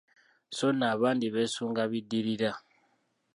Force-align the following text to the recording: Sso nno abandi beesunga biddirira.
Sso 0.51 0.67
nno 0.71 0.85
abandi 0.95 1.25
beesunga 1.33 1.83
biddirira. 1.91 2.51